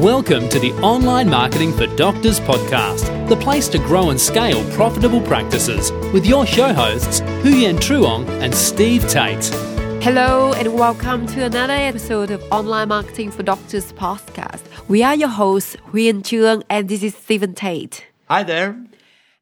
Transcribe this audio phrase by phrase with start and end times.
[0.00, 5.20] Welcome to the Online Marketing for Doctors podcast, the place to grow and scale profitable
[5.20, 9.44] practices with your show hosts, Huyen Truong and Steve Tate.
[10.02, 14.62] Hello and welcome to another episode of Online Marketing for Doctors podcast.
[14.88, 18.06] We are your hosts, Huyen Truong and this is Stephen Tate.
[18.30, 18.82] Hi there.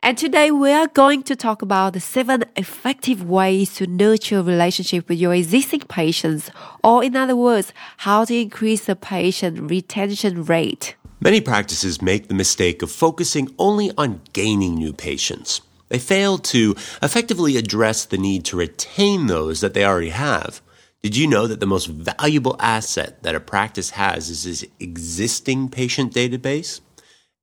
[0.01, 5.09] And today we are going to talk about the seven effective ways to nurture relationship
[5.09, 6.51] with your existing patients,
[6.85, 10.95] or in other words, how to increase the patient retention rate.
[11.21, 15.62] Many practices make the mistake of focusing only on gaining new patients.
[15.88, 20.62] They fail to effectively address the need to retain those that they already have.
[21.02, 25.71] Did you know that the most valuable asset that a practice has is its existing
[25.71, 26.80] patient database?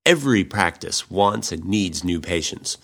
[0.05, 2.77] Every practice wants and needs new patients.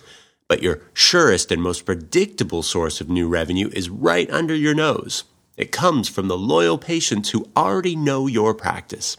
[0.47, 5.25] But your surest and most predictable source of new revenue is right under your nose.
[5.55, 9.17] It comes from the loyal patients who already know your practice.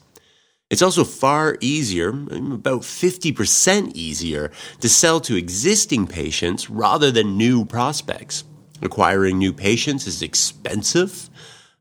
[0.68, 7.64] It's also far easier, about 50% easier, to sell to existing patients rather than new
[7.64, 8.42] prospects.
[8.80, 11.30] Acquiring new patients is expensive.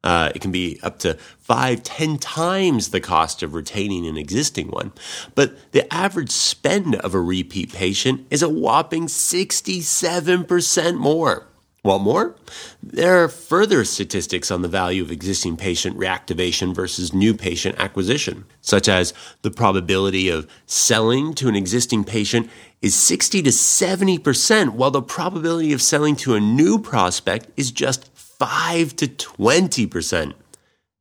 [0.04, 4.70] Uh, it can be up to five, ten times the cost of retaining an existing
[4.70, 4.92] one.
[5.36, 11.48] But the average spend of a repeat patient is a whopping 67% more.
[11.84, 12.36] Want more?
[12.84, 18.46] There are further statistics on the value of existing patient reactivation versus new patient acquisition,
[18.62, 22.52] such as the probability of selling to an existing patient
[22.84, 28.12] is 60 to 70%, while the probability of selling to a new prospect is just
[28.42, 30.34] 5 to 20%.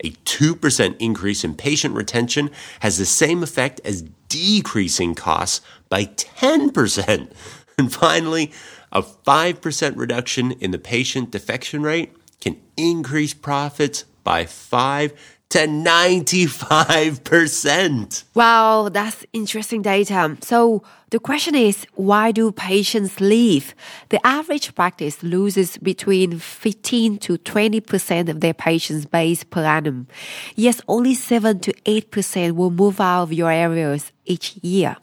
[0.05, 7.33] A 2% increase in patient retention has the same effect as decreasing costs by 10%.
[7.79, 8.53] And finally,
[8.93, 15.15] a 5% reduction in the patient defection rate can increase profits by 5
[15.49, 18.25] to 95%.
[18.35, 20.37] Wow, that's interesting data.
[20.43, 23.75] So the question is, why do patients leave?
[24.11, 30.07] The average practice loses between 15 to 20% of their patients base per annum.
[30.55, 34.97] Yes, only 7 to 8% will move out of your areas each year.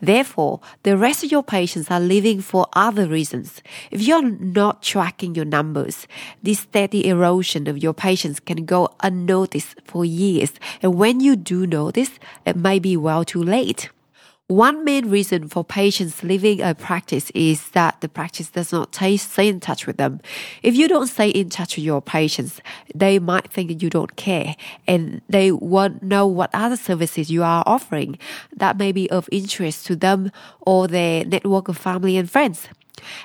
[0.00, 3.60] Therefore, the rest of your patients are leaving for other reasons.
[3.90, 6.06] If you're not tracking your numbers,
[6.40, 10.52] this steady erosion of your patients can go unnoticed for years.
[10.82, 12.10] And when you do notice,
[12.46, 13.90] it may be well too late.
[14.48, 19.46] One main reason for patients leaving a practice is that the practice does not stay
[19.46, 20.22] in touch with them.
[20.62, 22.62] If you don't stay in touch with your patients,
[22.94, 27.62] they might think you don't care and they won't know what other services you are
[27.66, 28.18] offering
[28.56, 30.32] that may be of interest to them
[30.62, 32.70] or their network of family and friends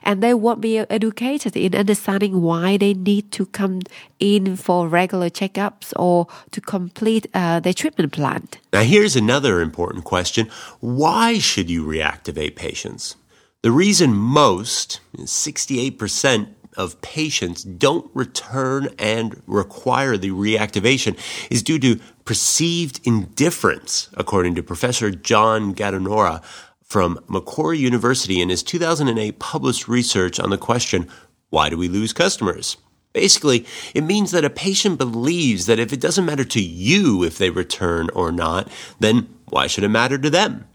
[0.03, 3.81] and they won't be educated in understanding why they need to come
[4.19, 8.47] in for regular checkups or to complete uh, their treatment plan.
[8.71, 13.15] Now, here's another important question why should you reactivate patients?
[13.61, 16.47] The reason most, 68%,
[16.77, 21.17] of patients don't return and require the reactivation
[21.49, 26.43] is due to perceived indifference, according to Professor John Gattinora
[26.93, 31.09] from Macquarie University in his 2008 published research on the question,
[31.49, 32.77] why do we lose customers?
[33.13, 33.65] Basically,
[33.95, 37.49] it means that a patient believes that if it doesn't matter to you if they
[37.49, 40.67] return or not, then why should it matter to them?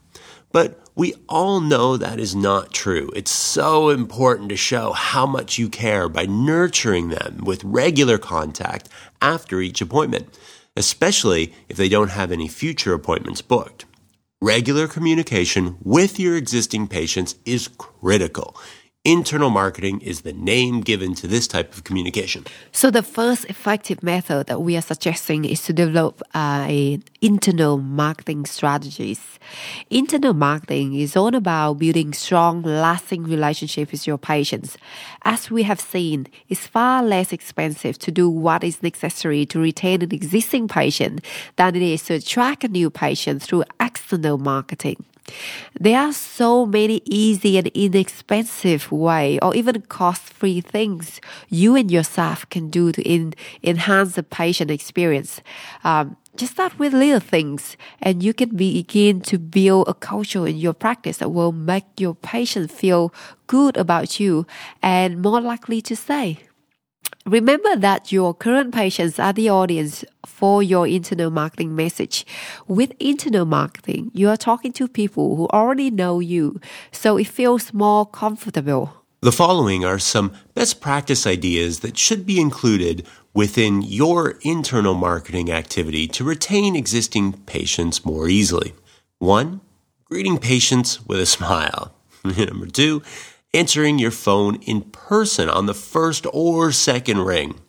[0.51, 3.13] But we all know that is not true.
[3.15, 8.89] It's so important to show how much you care by nurturing them with regular contact
[9.23, 10.37] after each appointment,
[10.77, 13.85] especially if they don't have any future appointments booked.
[14.41, 18.57] Regular communication with your existing patients is critical.
[19.09, 22.45] Internal marketing is the name given to this type of communication.
[22.73, 26.69] So the first effective method that we are suggesting is to develop uh,
[27.23, 29.39] internal marketing strategies.
[29.89, 34.77] Internal marketing is all about building strong, lasting relationships with your patients.
[35.23, 40.03] As we have seen, it's far less expensive to do what is necessary to retain
[40.03, 41.25] an existing patient
[41.57, 45.03] than it is to attract a new patient through external marketing.
[45.79, 52.05] There are so many easy and inexpensive way or even cost-free things you and your
[52.05, 55.41] staff can do to in, enhance the patient experience.
[55.85, 60.57] Um, just start with little things and you can begin to build a culture in
[60.57, 63.13] your practice that will make your patient feel
[63.47, 64.47] good about you
[64.83, 66.48] and more likely to stay.
[67.29, 72.25] Remember that your current patients are the audience for your internal marketing message.
[72.67, 76.59] With internal marketing, you are talking to people who already know you,
[76.91, 79.05] so it feels more comfortable.
[79.21, 85.53] The following are some best practice ideas that should be included within your internal marketing
[85.53, 88.73] activity to retain existing patients more easily.
[89.19, 89.61] One,
[90.07, 91.93] greeting patients with a smile.
[92.25, 93.03] Number two,
[93.55, 97.61] answering your phone in person on the first or second ring.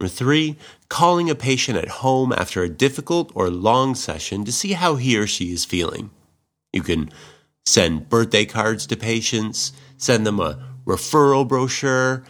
[0.00, 0.56] Number three,
[0.88, 5.16] calling a patient at home after a difficult or long session to see how he
[5.18, 6.10] or she is feeling.
[6.72, 7.10] You can
[7.66, 12.24] send birthday cards to patients, send them a referral brochure,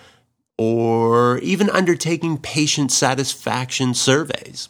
[0.58, 4.68] or even undertaking patient satisfaction surveys.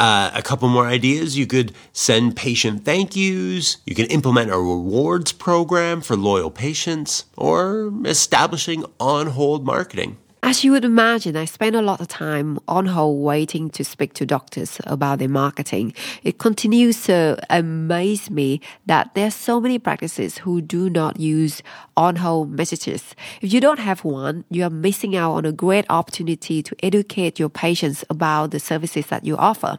[0.00, 1.36] Uh, a couple more ideas.
[1.36, 3.76] You could send patient thank yous.
[3.84, 10.16] You can implement a rewards program for loyal patients or establishing on hold marketing.
[10.42, 14.14] As you would imagine, I spend a lot of time on hold waiting to speak
[14.14, 15.92] to doctors about their marketing.
[16.22, 21.62] It continues to amaze me that there are so many practices who do not use
[21.94, 23.14] on hold messages.
[23.42, 27.38] If you don't have one, you are missing out on a great opportunity to educate
[27.38, 29.78] your patients about the services that you offer.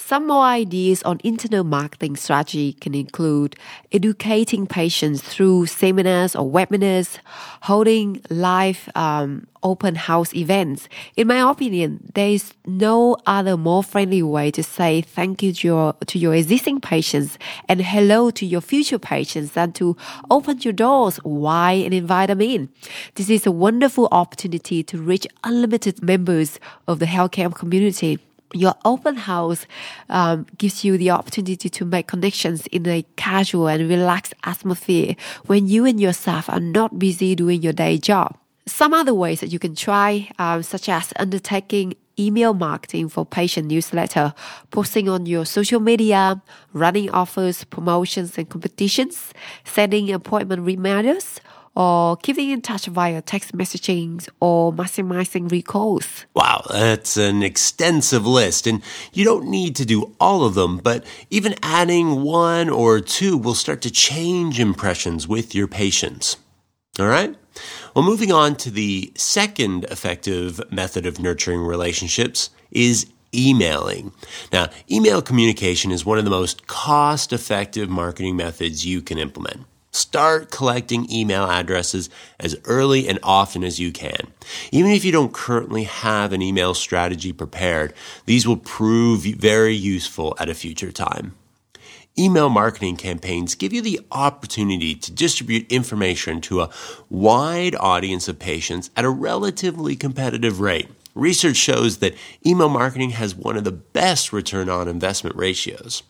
[0.00, 3.54] Some more ideas on internal marketing strategy can include
[3.92, 7.18] educating patients through seminars or webinars,
[7.62, 10.88] holding live um, open house events.
[11.16, 15.66] In my opinion, there is no other more friendly way to say thank you to
[15.68, 17.38] your, to your existing patients
[17.68, 19.96] and hello to your future patients than to
[20.30, 22.68] open your doors wide and invite them in.
[23.14, 26.58] This is a wonderful opportunity to reach unlimited members
[26.88, 28.18] of the healthcare community
[28.52, 29.66] your open house
[30.08, 35.14] um, gives you the opportunity to make connections in a casual and relaxed atmosphere
[35.46, 38.36] when you and your staff are not busy doing your day job.
[38.66, 43.66] Some other ways that you can try, um, such as undertaking email marketing for patient
[43.68, 44.34] newsletter,
[44.70, 46.40] posting on your social media,
[46.72, 49.32] running offers, promotions, and competitions,
[49.64, 51.40] sending appointment reminders,
[51.76, 56.26] or keeping in touch via text messaging or maximizing recalls.
[56.34, 58.82] Wow, that's an extensive list, and
[59.12, 63.54] you don't need to do all of them, but even adding one or two will
[63.54, 66.36] start to change impressions with your patients.
[66.98, 67.36] All right?
[67.94, 74.12] Well, moving on to the second effective method of nurturing relationships is emailing.
[74.52, 79.66] Now, email communication is one of the most cost effective marketing methods you can implement.
[79.92, 84.28] Start collecting email addresses as early and often as you can.
[84.70, 87.92] Even if you don't currently have an email strategy prepared,
[88.24, 91.34] these will prove very useful at a future time.
[92.16, 96.70] Email marketing campaigns give you the opportunity to distribute information to a
[97.08, 100.88] wide audience of patients at a relatively competitive rate.
[101.14, 102.14] Research shows that
[102.46, 106.04] email marketing has one of the best return on investment ratios.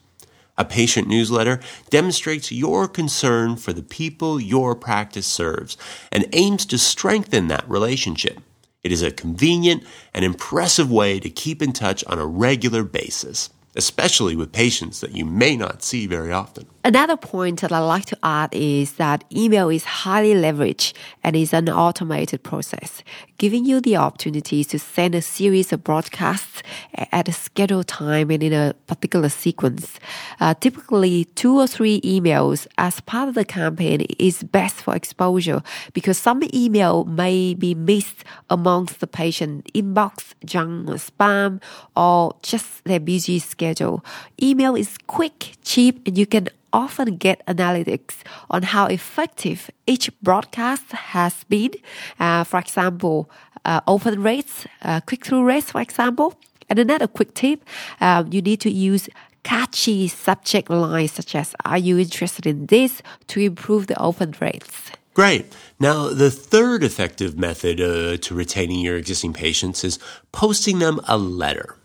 [0.61, 1.59] A patient newsletter
[1.89, 5.75] demonstrates your concern for the people your practice serves
[6.11, 8.41] and aims to strengthen that relationship.
[8.83, 13.49] It is a convenient and impressive way to keep in touch on a regular basis
[13.75, 16.65] especially with patients that you may not see very often.
[16.83, 20.93] Another point that I like to add is that email is highly leveraged
[21.23, 23.03] and is an automated process,
[23.37, 26.63] giving you the opportunity to send a series of broadcasts
[26.95, 29.99] at a scheduled time and in a particular sequence.
[30.39, 35.61] Uh, typically, two or three emails as part of the campaign is best for exposure
[35.93, 41.61] because some email may be missed amongst the patient inbox, junk, spam,
[41.95, 44.03] or just their busy schedule.
[44.41, 48.15] Email is quick, cheap, and you can often get analytics
[48.49, 51.71] on how effective each broadcast has been.
[52.19, 53.29] Uh, for example,
[53.65, 56.33] uh, open rates, uh, click through rates, for example.
[56.69, 57.63] And another quick tip
[57.99, 59.09] um, you need to use
[59.43, 64.91] catchy subject lines such as Are you interested in this to improve the open rates?
[65.13, 65.53] Great.
[65.79, 69.99] Now, the third effective method uh, to retaining your existing patients is
[70.31, 71.75] posting them a letter.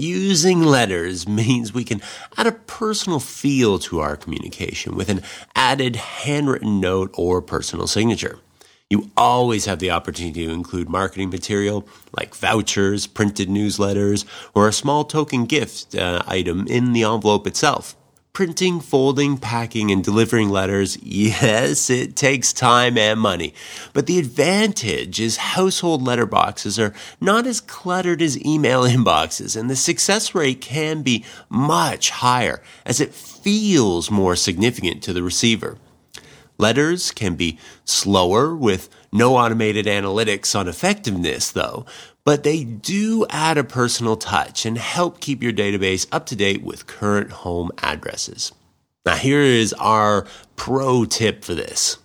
[0.00, 2.00] Using letters means we can
[2.38, 5.22] add a personal feel to our communication with an
[5.54, 8.38] added handwritten note or personal signature.
[8.88, 14.72] You always have the opportunity to include marketing material like vouchers, printed newsletters, or a
[14.72, 17.94] small token gift uh, item in the envelope itself.
[18.32, 23.52] Printing, folding, packing, and delivering letters, yes, it takes time and money.
[23.92, 29.74] But the advantage is household letterboxes are not as cluttered as email inboxes, and the
[29.74, 35.76] success rate can be much higher as it feels more significant to the receiver.
[36.56, 41.86] Letters can be slower with no automated analytics on effectiveness, though,
[42.24, 46.62] but they do add a personal touch and help keep your database up to date
[46.62, 48.52] with current home addresses.
[49.06, 51.96] Now, here is our pro tip for this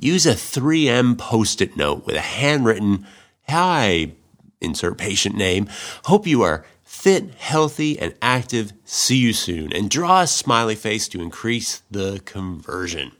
[0.00, 3.06] use a 3M post it note with a handwritten,
[3.48, 4.12] Hi,
[4.60, 5.68] insert patient name.
[6.04, 8.72] Hope you are fit, healthy, and active.
[8.84, 9.72] See you soon.
[9.72, 13.12] And draw a smiley face to increase the conversion.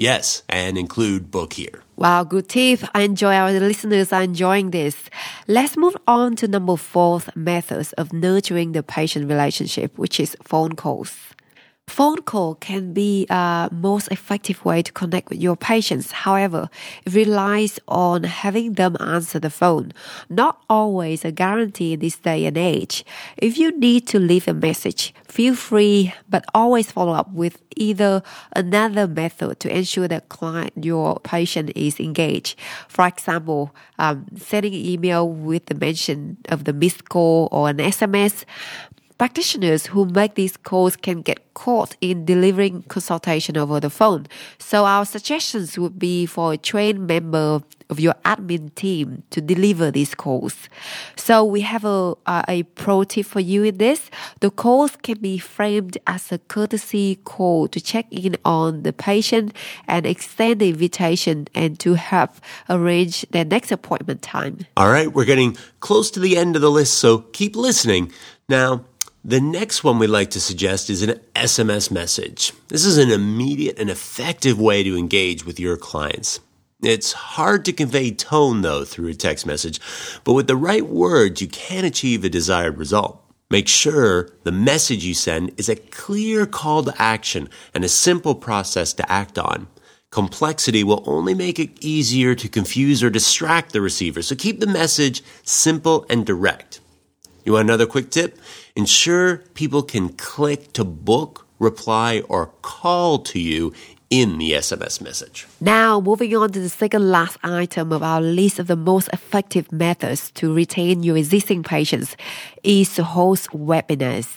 [0.00, 1.82] Yes, and include book here.
[1.96, 2.80] Wow, good tip.
[2.94, 5.10] I enjoy our listeners are enjoying this.
[5.48, 10.74] Let's move on to number fourth methods of nurturing the patient relationship, which is phone
[10.74, 11.16] calls.
[11.88, 16.12] Phone call can be a most effective way to connect with your patients.
[16.12, 16.68] However,
[17.06, 19.92] it relies on having them answer the phone.
[20.28, 23.04] Not always a guarantee in this day and age.
[23.38, 28.22] If you need to leave a message, feel free, but always follow up with either
[28.54, 32.58] another method to ensure that client, your patient is engaged.
[32.88, 38.44] For example, um, sending email with the mention of the missed call or an SMS
[39.18, 44.26] practitioners who make these calls can get caught in delivering consultation over the phone.
[44.58, 49.90] So our suggestions would be for a trained member of your admin team to deliver
[49.90, 50.68] these calls.
[51.16, 54.10] So we have a, a, a pro tip for you in this.
[54.40, 59.54] The calls can be framed as a courtesy call to check in on the patient
[59.86, 62.30] and extend the invitation and to help
[62.68, 64.58] arrange their next appointment time.
[64.76, 68.12] All right, we're getting close to the end of the list, so keep listening.
[68.48, 68.84] Now,
[69.24, 72.52] the next one we'd like to suggest is an SMS message.
[72.68, 76.40] This is an immediate and effective way to engage with your clients.
[76.82, 79.80] It's hard to convey tone though through a text message,
[80.22, 83.20] but with the right words, you can achieve a desired result.
[83.50, 88.36] Make sure the message you send is a clear call to action and a simple
[88.36, 89.66] process to act on.
[90.10, 94.66] Complexity will only make it easier to confuse or distract the receiver, so keep the
[94.66, 96.80] message simple and direct.
[97.48, 98.38] You want another quick tip?
[98.76, 103.72] Ensure people can click to book, reply, or call to you
[104.10, 105.46] in the SMS message.
[105.58, 109.72] Now, moving on to the second last item of our list of the most effective
[109.72, 112.18] methods to retain your existing patients
[112.62, 114.28] is to host webinars.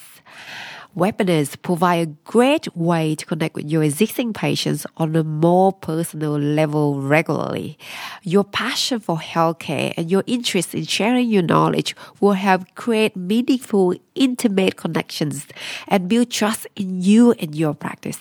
[0.95, 6.38] Webinars provide a great way to connect with your existing patients on a more personal
[6.38, 7.77] level regularly.
[8.24, 13.95] Your passion for healthcare and your interest in sharing your knowledge will help create meaningful,
[14.15, 15.48] intimate connections
[15.88, 18.19] and build trust in you and your practice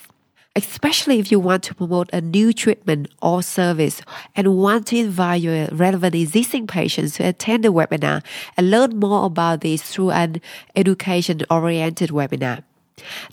[0.55, 4.01] especially if you want to promote a new treatment or service
[4.35, 8.23] and want to invite your relevant existing patients to attend the webinar
[8.57, 10.41] and learn more about this through an
[10.75, 12.63] education oriented webinar.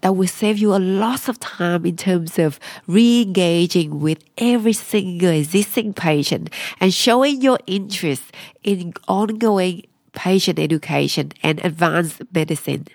[0.01, 5.31] That will save you a lot of time in terms of re-engaging with every single
[5.31, 8.23] existing patient and showing your interest
[8.63, 9.83] in ongoing
[10.13, 12.87] patient education and advanced medicine.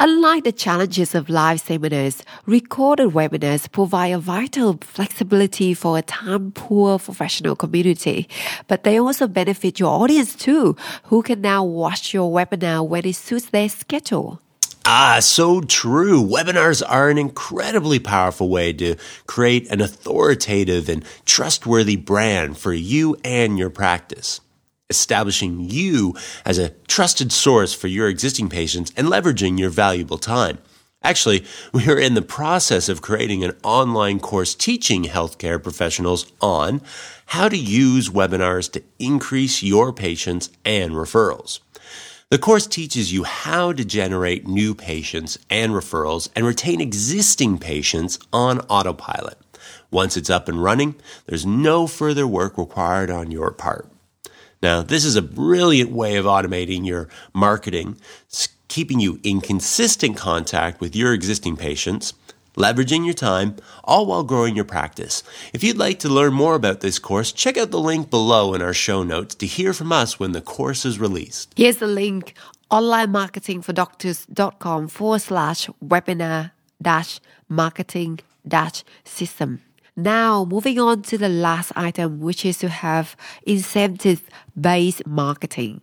[0.00, 6.50] Unlike the challenges of live seminars, recorded webinars provide a vital flexibility for a time
[6.50, 8.28] poor professional community.
[8.66, 13.14] But they also benefit your audience too, who can now watch your webinar when it
[13.14, 14.40] suits their schedule.
[14.84, 16.20] Ah, so true.
[16.20, 18.96] Webinars are an incredibly powerful way to
[19.28, 24.40] create an authoritative and trustworthy brand for you and your practice
[24.90, 26.14] establishing you
[26.44, 30.58] as a trusted source for your existing patients and leveraging your valuable time.
[31.02, 36.80] Actually, we are in the process of creating an online course teaching healthcare professionals on
[37.26, 41.60] how to use webinars to increase your patients and referrals.
[42.30, 48.18] The course teaches you how to generate new patients and referrals and retain existing patients
[48.32, 49.38] on autopilot.
[49.90, 53.93] Once it's up and running, there's no further work required on your part.
[54.64, 57.98] Now, this is a brilliant way of automating your marketing,
[58.68, 62.14] keeping you in consistent contact with your existing patients,
[62.56, 65.22] leveraging your time, all while growing your practice.
[65.52, 68.62] If you'd like to learn more about this course, check out the link below in
[68.62, 71.52] our show notes to hear from us when the course is released.
[71.58, 72.32] Here's the link
[72.70, 79.60] onlinemarketingfordoctors.com forward slash webinar dash marketing dash system.
[79.96, 83.14] Now, moving on to the last item, which is to have
[83.46, 84.28] incentive
[84.60, 85.82] based marketing.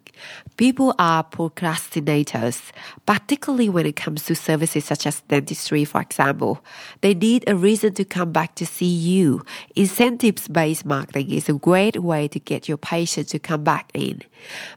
[0.57, 2.71] People are procrastinators,
[3.05, 6.63] particularly when it comes to services such as dentistry, for example.
[6.99, 9.43] They need a reason to come back to see you.
[9.75, 14.21] Incentives based marketing is a great way to get your patients to come back in.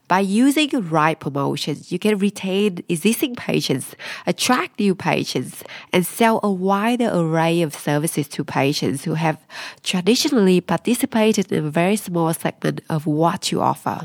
[0.08, 3.94] By using right promotions, you can retain existing patients,
[4.26, 9.38] attract new patients, and sell a wider array of services to patients who have
[9.82, 13.98] traditionally participated in a very small segment of what you offer.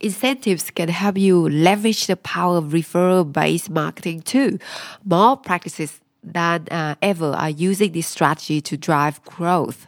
[0.00, 4.58] Incentives can help you leverage the power of referral based marketing too.
[5.04, 9.86] More practices than uh, ever are using this strategy to drive growth.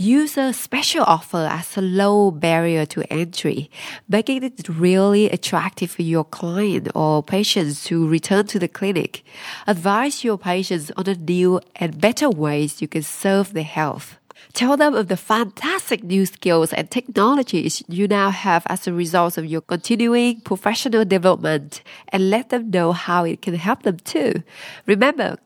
[0.00, 3.70] Use a special offer as a low barrier to entry,
[4.08, 9.22] making it really attractive for your client or patients to return to the clinic.
[9.68, 14.18] Advise your patients on the new and better ways you can serve their health.
[14.52, 19.38] Tell them of the fantastic new skills and technologies you now have as a result
[19.38, 24.42] of your continuing professional development and let them know how it can help them too.
[24.86, 25.36] Remember,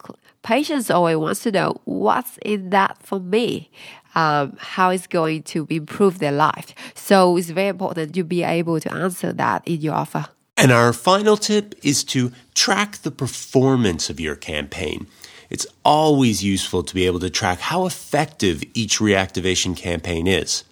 [0.43, 3.71] patients always want to know what's in that for me
[4.15, 6.75] um, how it's going to improve their life.
[6.95, 10.27] So it's very important to be able to answer that in your offer.
[10.57, 15.07] And our final tip is to track the performance of your campaign.
[15.50, 20.65] It's always useful to be able to track how effective each reactivation campaign is.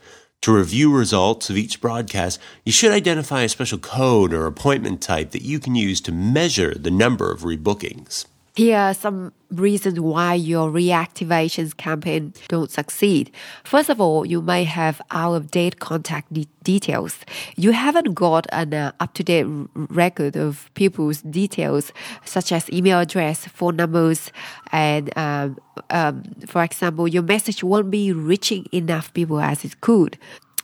[0.43, 5.31] To review results of each broadcast, you should identify a special code or appointment type
[5.31, 8.26] that you can use to measure the number of rebookings.
[8.56, 13.30] Here are some reasons why your reactivations campaign don't succeed.
[13.64, 17.18] First of all, you may have out of date contact de- details.
[17.56, 19.44] You haven't got an uh, up to date
[19.75, 21.92] record of people's details,
[22.25, 24.32] such as email address, phone numbers,
[24.72, 25.58] and um,
[25.90, 30.16] um, for example, your message won't be reaching enough people as it could.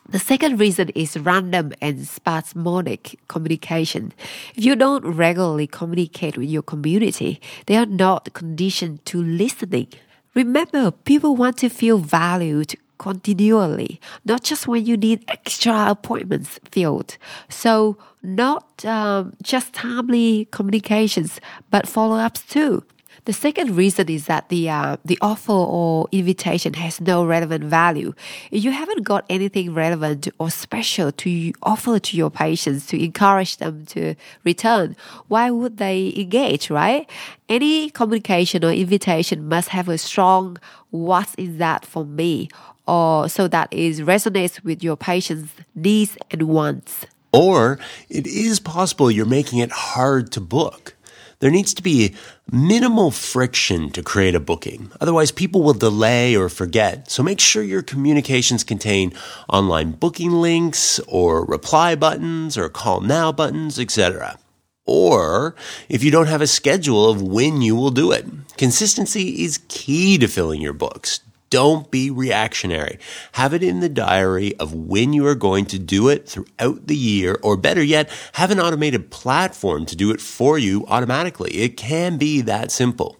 [0.08, 4.12] The second reason is random and spasmodic communication.
[4.54, 9.88] If you don't regularly communicate with your community, they are not conditioned to listening.
[10.34, 17.16] Remember, people want to feel valued continually, not just when you need extra appointments filled.
[17.48, 21.40] So, not um, just timely communications,
[21.70, 22.84] but follow ups too.
[23.24, 28.14] The second reason is that the uh, the offer or invitation has no relevant value.
[28.50, 33.58] If you haven't got anything relevant or special to offer to your patients to encourage
[33.58, 34.96] them to return,
[35.28, 37.08] why would they engage, right?
[37.48, 40.56] Any communication or invitation must have a strong
[40.90, 42.48] "What is in that for me?"
[42.88, 47.06] or so that it resonates with your patient's needs and wants.
[47.32, 47.78] Or
[48.10, 50.96] it is possible you're making it hard to book.
[51.42, 52.14] There needs to be
[52.52, 54.92] minimal friction to create a booking.
[55.00, 57.10] Otherwise, people will delay or forget.
[57.10, 59.12] So make sure your communications contain
[59.48, 64.38] online booking links or reply buttons or call now buttons, etc.
[64.86, 65.56] Or
[65.88, 68.24] if you don't have a schedule of when you will do it.
[68.56, 71.22] Consistency is key to filling your books.
[71.52, 72.98] Don't be reactionary.
[73.32, 76.96] Have it in the diary of when you are going to do it throughout the
[76.96, 81.50] year, or better yet, have an automated platform to do it for you automatically.
[81.52, 83.18] It can be that simple.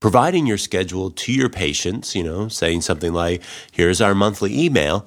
[0.00, 5.06] Providing your schedule to your patients, you know, saying something like, here's our monthly email,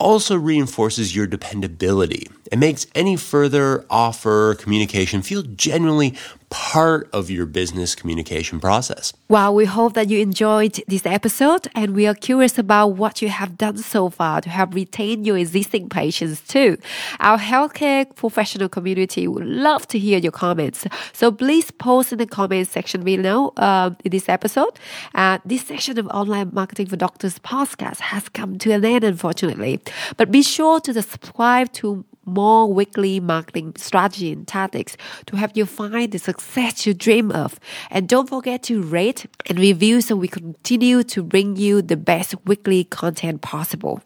[0.00, 6.16] also reinforces your dependability and makes any further offer communication feel genuinely
[6.50, 9.12] part of your business communication process.
[9.28, 13.28] Well, we hope that you enjoyed this episode and we are curious about what you
[13.28, 16.78] have done so far to help retain your existing patients too.
[17.20, 20.86] Our healthcare professional community would love to hear your comments.
[21.12, 24.78] So please post in the comments section below uh, in this episode.
[25.14, 29.80] Uh, this section of Online Marketing for Doctors podcast has come to an end, unfortunately.
[30.16, 35.66] But be sure to subscribe to more weekly marketing strategy and tactics to help you
[35.66, 37.58] find the success you dream of.
[37.90, 42.34] And don't forget to rate and review so we continue to bring you the best
[42.44, 44.02] weekly content possible.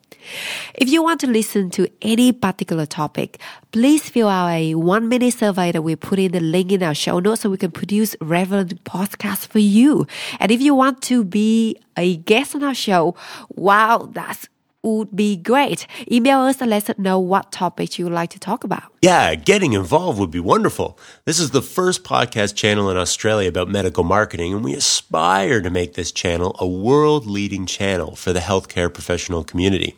[0.74, 3.40] If you want to listen to any particular topic,
[3.72, 6.94] please fill out a one minute survey that we put in the link in our
[6.94, 10.06] show notes so we can produce relevant podcasts for you.
[10.38, 13.16] And if you want to be a guest on our show,
[13.50, 14.48] wow, that's
[14.82, 15.86] would be great.
[16.10, 18.84] Email us and let us know what topics you would like to talk about.
[19.00, 20.98] Yeah, getting involved would be wonderful.
[21.24, 25.70] This is the first podcast channel in Australia about medical marketing, and we aspire to
[25.70, 29.96] make this channel a world leading channel for the healthcare professional community.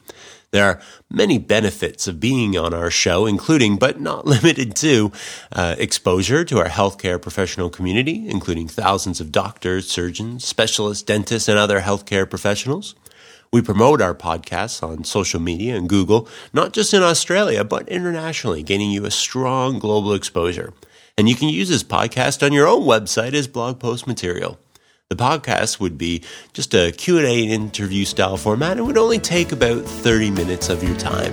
[0.51, 5.11] There are many benefits of being on our show, including, but not limited to,
[5.51, 11.59] uh, exposure to our healthcare professional community, including thousands of doctors, surgeons, specialists, dentists, and
[11.59, 12.95] other healthcare professionals
[13.55, 18.65] we promote our podcasts on social media and Google, not just in Australia, but internationally,
[18.65, 20.73] gaining you a strong global exposure.
[21.17, 24.59] And you can use this podcast on your own website as blog post material.
[25.09, 29.85] The podcast would be just a Q&A interview style format and would only take about
[29.85, 31.33] 30 minutes of your time.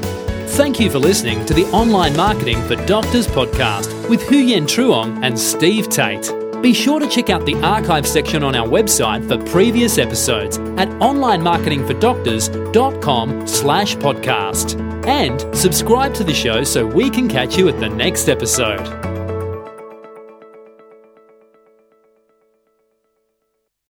[0.49, 5.39] Thank you for listening to the Online Marketing for Doctors podcast with Huyen Truong and
[5.39, 6.40] Steve Tate.
[6.61, 10.87] Be sure to check out the archive section on our website for previous episodes at
[10.99, 14.79] onlinemarketingfordoctors.com slash podcast.
[15.07, 19.10] And subscribe to the show so we can catch you at the next episode.